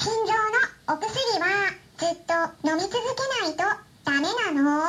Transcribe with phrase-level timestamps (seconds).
[0.00, 2.98] 心臓のお薬はずっと飲み続け
[3.44, 3.64] ないと
[4.04, 4.20] ダメ
[4.54, 4.84] なの？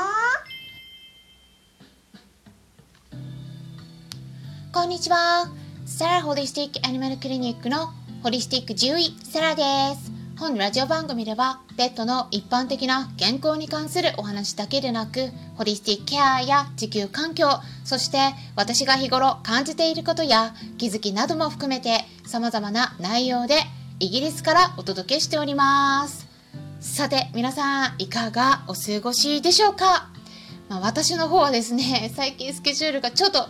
[4.71, 5.47] こんにちは。
[5.87, 7.87] サラホリスティックアニマルクリニックの
[8.21, 9.63] ホリスティック獣医サラで
[9.95, 10.11] す。
[10.37, 17.47] 本ラジオ番組ではペットの一般的な健康に関するお話だけでなくホリスティックケアや地球環境
[17.83, 18.19] そして
[18.55, 23.55] 私が日頃感じていることや気づきなども含めて様々な内容で
[24.01, 26.25] イギリスからお届けしております。
[26.79, 30.09] さて皆さんいかがお過ごしでしょうか、
[30.69, 33.49] まあ、私の方はですね 最近スケジュールがちょっと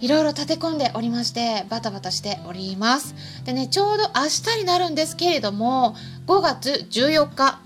[0.00, 3.14] いろいろ立て込んでおりましてバタバタしております。
[3.44, 5.94] でねちょうど明日になるんですけれども
[6.26, 7.60] 5月14日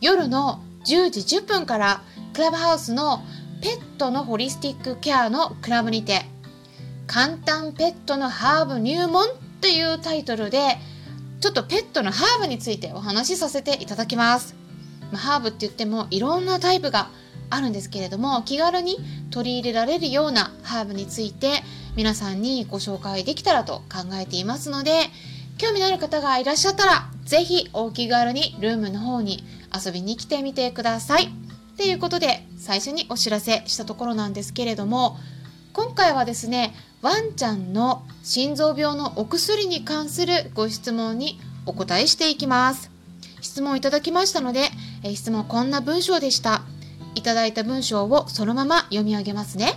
[0.00, 3.24] 夜の10時10分からクラブハウスの
[3.60, 6.26] ペットのホリスティックケアのクラブにて
[7.08, 9.26] 簡単ペットのハーブ入門
[9.60, 10.78] というタイトルで
[11.42, 14.54] ちょっとペットのハーブについてお話しさせていただきます。
[15.10, 17.10] まあ、ハーブって言ってもいろんなタイプが
[17.50, 18.96] あるんですけれども気軽に
[19.32, 21.64] 取り入れられるようなハーブについて
[21.96, 24.92] 皆さんにご紹介できたらと考えていますので
[25.58, 29.42] 興味のある方がいらっしゃったら是非お気軽にルームの方に
[29.74, 31.28] 遊びに来てみてください。
[31.76, 35.18] ということで最初にお知らせしたところなんですけれども
[35.72, 42.90] 今回はですねワンちゃんの心臓病のお薬に関するご質問にお答えしていきます。
[43.40, 44.68] 質問いただきましたので
[45.02, 46.62] え質問こんな文章でした。
[47.14, 49.74] いただいた文章をそのまま読み上げますね。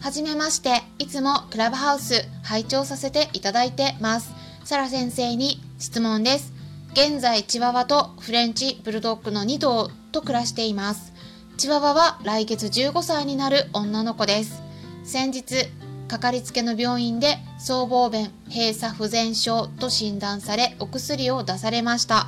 [0.00, 4.32] はじめましていつもクラブハウス拝聴させていただいてます。
[4.64, 6.52] サラ先生に質問です。
[6.92, 11.12] 現在チワワとフレンチブルドッグの2頭と暮らしています。
[11.58, 14.62] チワワは来月15歳になる女の子です。
[15.04, 15.64] 先日
[16.06, 22.26] かかりつけの病院で僧帽弁閉鎖不全症と診断されお薬を出されました。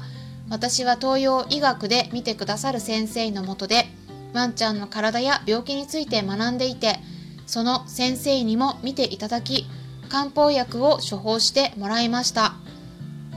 [0.48, 3.84] 私は東洋医学で見てくださる先生のもとで
[4.32, 6.98] ワンちゃんの体や病気について学んでいて
[7.46, 9.66] その先生にも見ていただき
[10.08, 12.54] 漢方薬を処方してもらいました。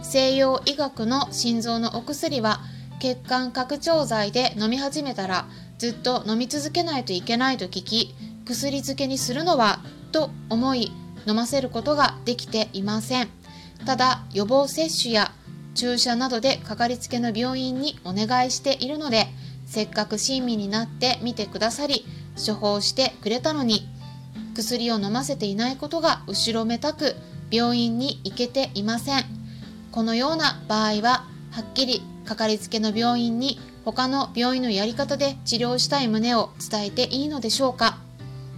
[0.03, 2.62] 西洋医学の心臓のお薬は
[3.01, 5.47] 血管拡張剤で飲み始めたら
[5.81, 8.14] ずっと飲み続けないといけないと聞き
[8.46, 9.80] 薬漬けにするのは
[10.12, 10.92] と思い
[11.25, 13.30] 飲ませることができていません。
[13.84, 15.31] ただ予防接種や
[15.74, 19.25] 注射などでかかりつけの病院にお願いしているので
[19.66, 22.06] せっかく親身になって見てくださり
[22.38, 23.90] 処方してくれたのに
[24.53, 27.16] 薬を飲ませていないことが後ろめたく
[27.50, 29.24] 病院に行けていません。
[29.92, 37.97] このような場合ははっきりかかりつけの病院に他の病院のやり方で治療したい旨を伝えていいのでしょうか？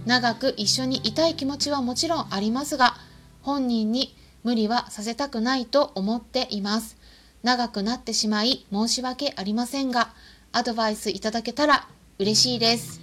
[0.04, 2.94] 長く一緒にいたい気持ちはもちろんありますが
[3.42, 6.96] 本人に無理はさせたくないと思っています。
[7.42, 10.10] 長くなってしまい申し訳ありませんが
[10.52, 13.00] アドバイスいただけたら嬉しいです。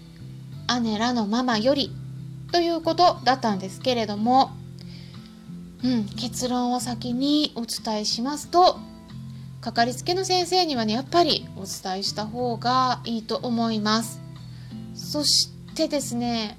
[0.84, 1.92] 姉らのママより
[2.52, 4.52] ということだったんですけれども、
[5.84, 8.80] うん、結論を先にお伝えしますと
[9.62, 14.20] かかりつけの先生にはねやっぱりお伝えした方がいいと思います
[14.96, 16.58] そしてですね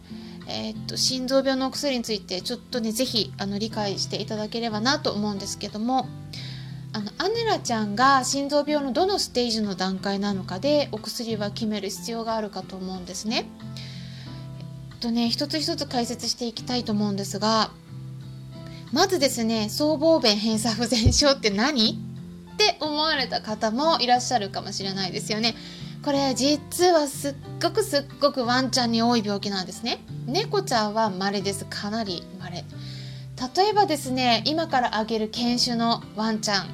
[0.49, 6.09] えー、っと心臓病のお薬についてちょっとね是非理解していただければなと思うんですけども
[6.95, 13.47] あのアネラちゃんが心臓病のどのステージの段階なのかでお薬は決める必要があるかと思うんですね。
[14.93, 17.71] えっとね一つ一つ解説していきたいと思うんですが
[18.93, 22.12] まずですね僧帽弁閉鎖不全症って何？
[22.53, 25.55] って思われた方もいらっしゃるかもしれないですよね。
[26.05, 30.01] これ実はすっごくすっごくワンちゃんに多い病気なんですね。
[30.27, 32.65] 猫ちゃんは稀ですかなり稀。
[33.57, 36.67] 例えばですね今から挙げる犬種のワンちゃん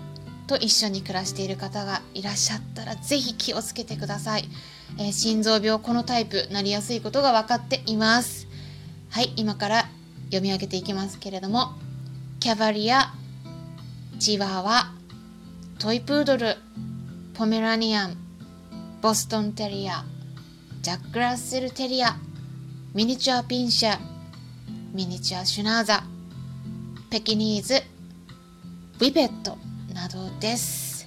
[0.46, 4.44] と一緒に暮らしている方がいらっしゃったら是非気をつけてください、
[4.98, 8.48] えー、心臓病このタイプなりやすいことが分かっています
[9.10, 9.88] はい今から
[10.26, 11.72] 読み上げていきますけれども
[12.40, 13.12] キャバリア
[14.18, 14.92] チワワ
[15.78, 16.56] トイプードル
[17.34, 18.16] ポメラニアン
[19.00, 20.04] ボストンテリア
[20.82, 22.16] ジャック・ラッセル・テリア
[22.94, 23.98] ミニチュア・ピンシャー
[24.92, 26.02] ミニチュア・シュナーザ
[27.10, 29.56] ペキニーズウィペット
[29.94, 31.06] などです、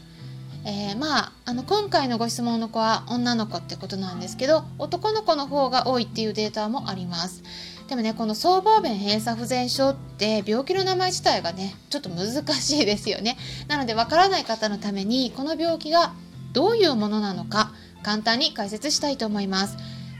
[0.66, 7.44] えー、まああの今回のご質問の子は女の子ってことなんですけど男の子の方が多いっていうデータもあります。
[7.92, 13.38] でもねこの僧帽弁閉鎖不全症って病気の名前自体がねちょっと難しいですよね。
[13.68, 16.14] なのでわからない方のためにこの病気が
[16.54, 19.76] どういうものなのか簡単に解説したいと思います。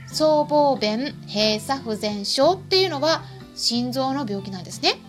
[0.06, 3.22] 僧帽弁閉鎖不全症っていうのは
[3.54, 5.00] 心臓の病気なんですね。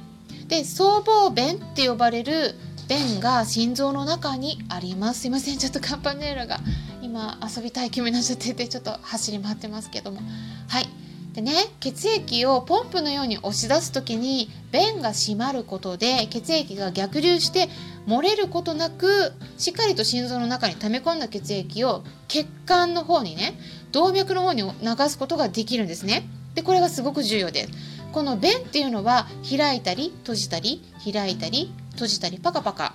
[0.48, 2.56] で僧帽弁って呼ばれる
[2.88, 5.20] 弁が心臓の中にあります。
[5.20, 6.62] すいませんちょっとカンパネラが
[7.02, 10.22] 今遊びたい気分になっちゃっててちょっと走り回ってますけども。
[10.70, 11.03] はい。
[11.34, 17.70] でね血液をポンプのように押し出す時に弁が閉まることで血液が逆流して
[18.08, 23.58] 漏れることなくしっかりと心臓の中に溜め込んだ血液を血管の方にね
[23.92, 24.70] 動脈の方に流
[25.10, 26.28] すことができるんですね。
[26.54, 27.72] でこれがすごく重要です
[28.12, 32.94] この弁っていうのは開いたり閉じたり開いたり閉じたりパカパカ。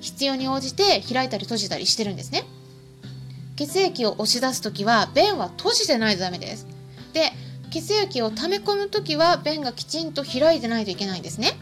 [0.00, 2.44] 必要に応じて開いたり閉じたりしてるんですね。
[3.56, 6.66] 血液を押し出す時は弁は閉じてないとダメです。
[7.12, 7.32] で
[7.70, 11.52] 血液を溜め込む時は弁がきちんと開いてないといけないんですね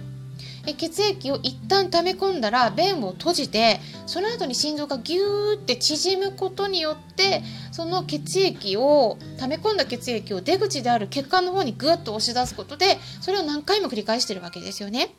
[0.75, 15.14] 血液を一旦溜め込んだら弁を閉じてその後に心臓がギューって縮むことによってその血液を溜め込んだ血液を出口である血管の方にグッと押し出すことでそれを何回も繰り返してるわけですよね。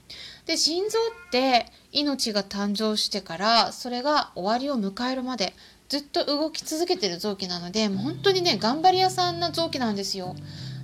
[0.46, 5.54] で心臓って命が誕生してからそれが終わりを迎えるまで
[5.90, 10.36] ずっと動き続けてる臓器なのでもう本当にね頑張り屋さんな臓器なんですよ。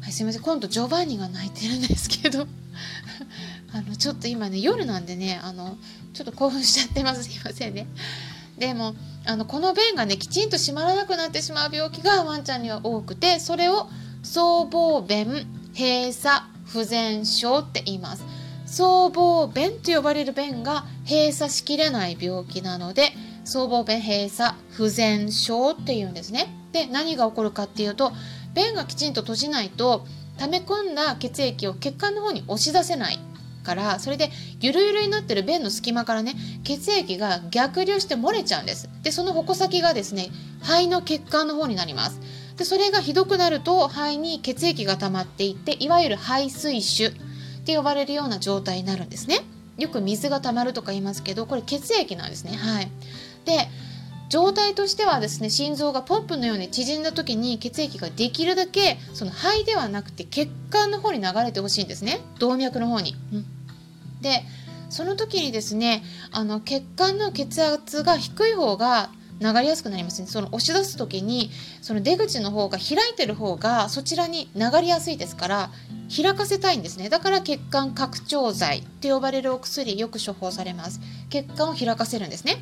[0.05, 0.43] はい、すいません。
[0.43, 2.45] 今度ジョバンニが泣いてるんですけど。
[3.73, 5.77] あのちょっと今ね夜なんでねあの
[6.13, 7.23] ちょっと興奮しちゃってます。
[7.23, 7.87] すいませんね。
[8.59, 8.93] でも
[9.25, 13.89] あのこの弁がねきちんと閉まらなくなってしまう病気がワンちゃんには多くてそれを
[14.21, 18.23] 僧帽弁閉鎖不全症って言います。
[18.67, 23.11] 僧帽弁と呼ばれる弁が閉鎖しきれない病気なので
[23.43, 26.53] 僧帽弁閉鎖不全症っていうんですね。
[26.73, 28.13] で何が起こるかっていうと
[28.55, 30.07] 弁がきちんと閉じないと
[30.39, 33.19] 溜め込んだ血液を血管の方に押し出せない
[33.63, 34.31] からそれで
[34.61, 38.89] ゆるゆるになってる便の隙間からね血液が逆流して漏れちゃうんです。
[39.03, 40.29] でその矛先がですね
[40.61, 42.19] 肺の血管の方になります。
[42.57, 47.11] でそれがひどくなると肺に血液が溜まっていっていわゆる肺水腫っ
[47.65, 49.39] て呼ばれるような状態になるんですね。
[49.77, 52.55] よく水が溜まるとか言いますけどこれ血液なんですね。
[52.55, 52.89] はい。
[53.45, 53.67] で
[54.29, 62.21] 状態としてはですね心臓がポンプのように縮んだ時に血液ができるだけその肺ではなくて血管の方に流れてほしいんですね。
[62.39, 63.15] 動脈の方に。
[63.33, 63.45] うん、
[64.21, 64.43] で
[64.89, 69.09] その時にですねあの血管の血圧が低い方が
[69.41, 70.27] 流れやすくなりますね。
[70.27, 71.51] その押し出す時に
[71.81, 75.69] その出口の方が開いてる方がそちらに流れやすいですから
[76.15, 77.09] 開かせたいんですね。
[77.09, 81.01] だから血管拡張剤って呼ばれるお薬よく処方されます。
[81.29, 82.57] 血管を開かせるんですね。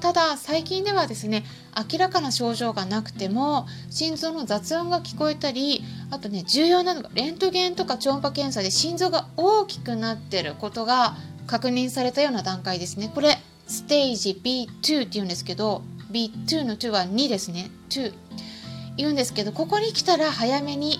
[0.00, 1.44] ただ最近ではですね
[1.90, 11.16] 明らかな症状がなくても心臓の雑音が聞こえたりあとね重要なのがレントゲンとか超音波検査で心臓が大きくなってることが
[11.46, 13.10] 確認されたような段階ですね。
[13.14, 17.70] これステージ B2 って言うんですけど B2 の2は2ですね。
[17.90, 18.12] 2
[18.96, 20.98] 言うんですけどここに来たら早めに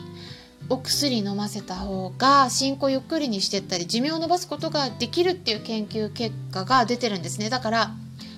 [0.69, 7.51] お薬飲ませた方が進行ゆっくりにしてったり寿命を延ばすことができるっていう研究結果が出てるんですね。
[7.51, 7.91] だから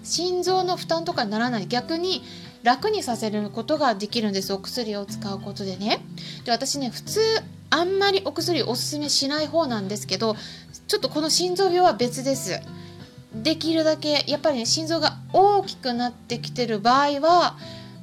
[0.08, 1.66] 心臓の負担とかにならない。
[1.66, 2.22] 逆に
[2.62, 4.52] 楽にさせることができるんです。
[4.52, 6.00] お薬を使うことでね。
[6.44, 7.20] で私ね普通
[7.70, 10.36] あんまりお薬おすすめしない方なんですけど
[10.86, 12.60] ちょっとこの心臓病は別です。
[13.34, 17.56] できるだけやっぱりね心臓が大きくなってきてる場合は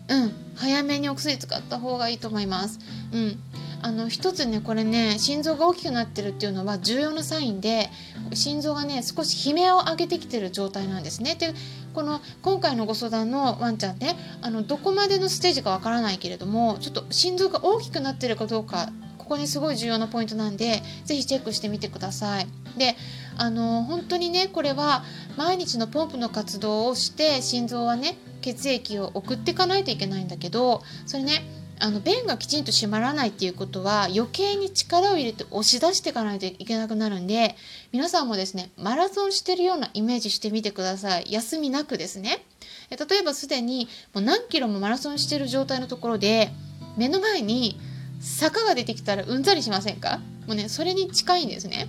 [0.08, 2.80] うん早めにお薬使った方がいいと思います。
[3.12, 3.40] うん。
[3.82, 7.92] あの一つねこれね心臓が大きくなってるっていうのは重要なサインで
[8.34, 11.36] 心臓がね少し悲鳴を上げてきてる状態なんですね。
[11.36, 11.54] で
[11.96, 22.48] この今回のご相談のワンちゃんねあのどこまでのステージかわからないけれどもちょっと心臓が大きくなってるかどうかここにすごい重要なポイントなんで是非チェックしてみてください。
[22.78, 22.96] で
[23.38, 25.04] あの本当にねこれは
[25.38, 31.44] 毎日のポンプの活動をして心臓はね血液を送っていかないといけないんだけどそれね
[31.80, 37.56] あの便がきちんと閉まらないっていうことは余計に力を入れて押し出していかないといけなくなるんで
[37.92, 41.26] 皆さんもですねマラソンしてるようなイメージしてみてください。
[41.30, 42.46] 休みなくですね。
[42.90, 46.50] 例えばすでにもう何キロもマラソンしてる状態のところで
[46.98, 47.80] 目の前に
[48.22, 50.20] 坂が出てきたらうんざりしませんか？
[50.48, 51.88] もうねそれに近いんですね。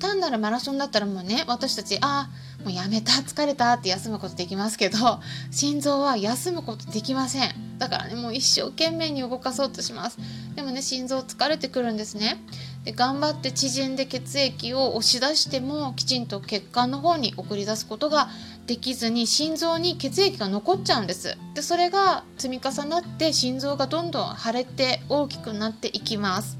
[0.00, 7.78] 単なるマラソンだったらもうね私たちああもうやめた疲れたって休むことできますけど心臓は休むことできません。
[7.78, 10.18] だからねもう一生懸命に動かそうとします。
[10.54, 12.42] でもね心臓疲れてくるんですね。
[12.84, 18.28] で頑張って縮んで血液を押し出してもきちんと血管の方に送り出すことが
[18.66, 21.36] できずに心臓に血液が残っちゃうんです。
[21.54, 26.56] でそれが積み重なって心臓がどんどん腫れて大きくなっていきます。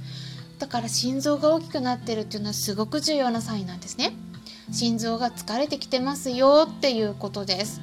[0.58, 4.12] だから心臓が大きくなってるっていうのはすごく重要なサインなんですね。
[4.72, 7.80] 心臓が疲れてきてますよっていうことです。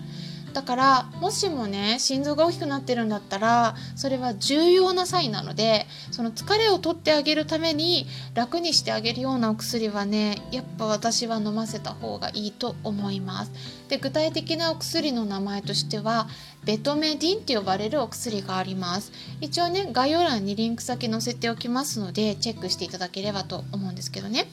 [0.54, 13.52] だからもしもね心臓が大きくなってるんだったらそれは重要なサインなのでその疲れを取ってあげるために楽にしてあげるようなお薬はねやっぱ私は飲ませた方がいいと思います。
[13.88, 16.28] で具体的なお薬の名前としては
[16.64, 19.12] ベトメディンって呼ばれるお薬があります。
[19.40, 24.48] 一応ね概要欄にリンク先載せておきますのでチェックしていただければと思うんですけどね。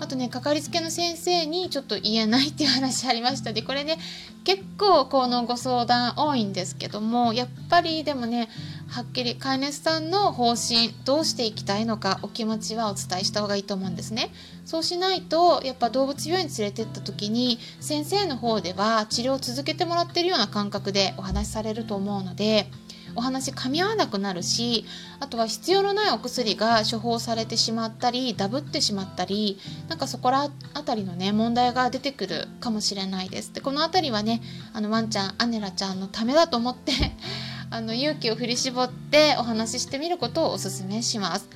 [0.00, 3.52] あとねかかりつけの先生にちょっと言えないっていう話ありました。
[3.52, 3.98] でこれね
[4.44, 8.48] 結構このご相談多いんですけどもやっぱりでもね
[8.88, 14.32] はっきり飼い主さんの方針どうしていきたいのかお気持ちはお伝えした方がいいと思うんですね。
[14.64, 22.66] そうしないとやっぱ動物病院に連れてった時に先生の方では治療を続けてもらってるような感覚でお話しされると思うので
[23.14, 24.84] お話噛み合わなくなるし
[25.18, 36.92] あとは必要のないお薬が処方されてしまったりダブってしまったりなんかそこら辺りのね問題が出てくるかもしれないですでこの辺りはねあのワンちゃんアネラちゃんのためだと思って
[37.70, 41.46] あの勇気を振り絞ってお話ししてみることをおすすめします。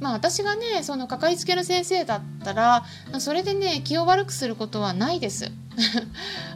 [0.00, 2.84] まあ私がねそのかかりつけの先生だったら
[3.20, 5.52] それでね気を悪くすることはないです。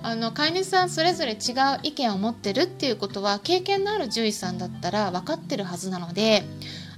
[0.03, 1.37] あの飼い主さんそれぞれ違う
[1.83, 6.45] 意見を持ってるっていうことは経験のある獣医さんだったら分かってるはずなので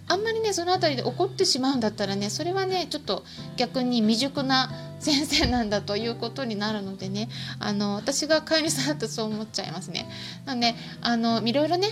[0.08, 3.25] あんまりねその辺りで怒ってしまうんだったらねそれはねちょっと
[3.56, 4.70] 逆に未熟な
[5.00, 7.28] 先生なんだということになるのでね
[7.60, 10.08] あの私が飼い主さんだとそう思っちゃいますね。
[10.46, 11.88] なのであのいろいろね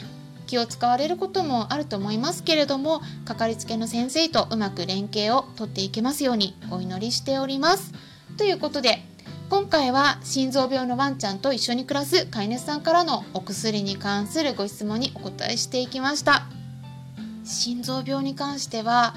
[0.47, 7.93] 気を使われることもあると思いますけれどもかかりつけの先生とうまく連携をとっていけますようにお祈りしております。
[8.39, 9.05] ということで
[9.49, 16.47] 今回は心臓病のワンちゃんと一緒に暮らす飼い主さんからのお薬に関するご質問にお答えしていきました。
[17.45, 19.15] 心臓病に関しては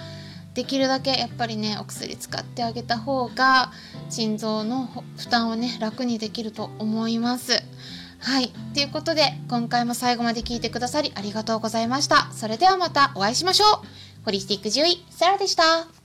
[0.53, 3.71] できるだけやっぱりねお薬使ってあげた方が
[4.09, 7.63] 心臓の負担をね楽にできると思います。
[8.19, 8.49] はい。
[8.73, 12.31] ということで今回も最後まで聞いてくださりありがとうございました。
[12.33, 14.25] それではまたお会いしましょう。
[14.25, 15.98] ホリスティック獣医サラでした。